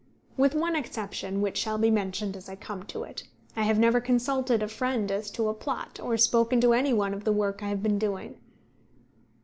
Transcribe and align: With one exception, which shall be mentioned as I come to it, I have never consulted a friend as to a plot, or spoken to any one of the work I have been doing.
With 0.35 0.55
one 0.55 0.75
exception, 0.75 1.41
which 1.41 1.59
shall 1.59 1.77
be 1.77 1.91
mentioned 1.91 2.35
as 2.35 2.49
I 2.49 2.55
come 2.55 2.81
to 2.87 3.03
it, 3.03 3.27
I 3.55 3.61
have 3.61 3.77
never 3.77 4.01
consulted 4.01 4.63
a 4.63 4.67
friend 4.67 5.11
as 5.11 5.29
to 5.29 5.47
a 5.47 5.53
plot, 5.53 5.99
or 6.01 6.17
spoken 6.17 6.59
to 6.61 6.73
any 6.73 6.91
one 6.91 7.13
of 7.13 7.23
the 7.23 7.31
work 7.31 7.61
I 7.61 7.69
have 7.69 7.83
been 7.83 7.99
doing. 7.99 8.39